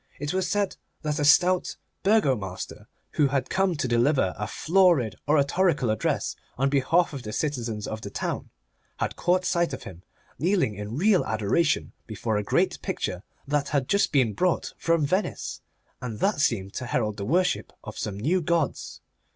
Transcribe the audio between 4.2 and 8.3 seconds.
a florid oratorical address on behalf of the citizens of the